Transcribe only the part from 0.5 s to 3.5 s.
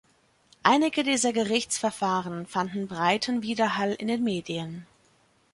Einige dieser Gerichtsverfahren fanden breiten